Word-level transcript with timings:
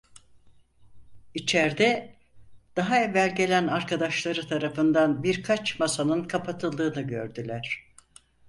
İçerde, 1.33 2.15
daha 2.75 2.97
evvel 2.97 3.35
gelen 3.35 3.67
arkadaşları 3.67 4.47
tarafından 4.47 5.23
birkaç 5.23 5.79
masanın 5.79 6.23
kapatıldığını 6.23 7.01
gördüler. 7.01 7.83